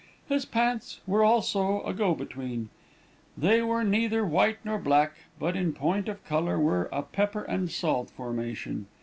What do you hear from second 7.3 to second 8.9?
and salt formation.